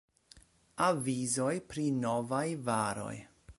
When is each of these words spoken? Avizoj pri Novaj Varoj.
Avizoj 0.85 1.53
pri 1.73 1.85
Novaj 1.99 2.43
Varoj. 2.71 3.15